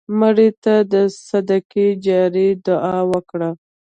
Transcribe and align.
مړه 0.19 0.47
ته 0.63 0.75
د 0.93 0.95
صدقې 1.27 1.87
جار 2.05 2.35
دعا 2.65 2.97
وکړه 3.11 3.49